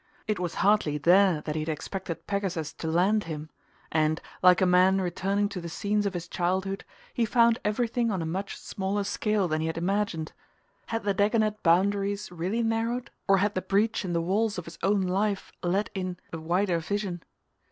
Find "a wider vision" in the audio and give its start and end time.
16.33-17.21